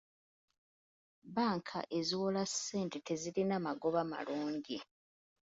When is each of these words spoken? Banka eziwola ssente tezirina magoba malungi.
Banka 1.35 1.79
eziwola 1.97 2.41
ssente 2.51 2.97
tezirina 3.07 3.55
magoba 3.65 4.01
malungi. 4.11 4.77